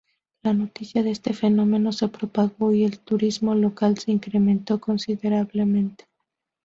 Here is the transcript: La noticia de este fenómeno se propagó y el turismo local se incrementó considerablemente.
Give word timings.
La 0.41 0.51
noticia 0.51 1.03
de 1.03 1.11
este 1.11 1.31
fenómeno 1.35 1.91
se 1.91 2.07
propagó 2.07 2.73
y 2.73 2.85
el 2.85 2.97
turismo 3.01 3.53
local 3.53 3.99
se 3.99 4.09
incrementó 4.11 4.81
considerablemente. 4.81 6.05